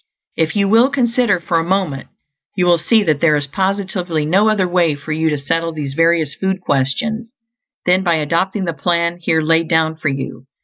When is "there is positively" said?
3.21-4.25